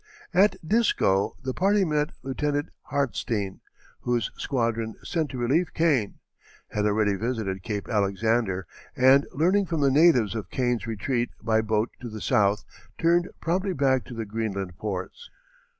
[0.33, 3.59] At Disco the party met Lieutenant Hartstene,
[3.99, 6.15] whose squadron, sent to relieve Kane,
[6.69, 11.91] had already visited Cape Alexander, and learning from the natives of Kane's retreat by boat
[11.99, 12.65] to the south
[12.97, 15.29] turned promptly back to the Greenland ports.